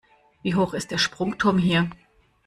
Wie 0.41 0.55
hoch 0.55 0.73
ist 0.73 0.89
der 0.89 0.97
Sprungturm 0.97 1.59
hier? 1.59 1.87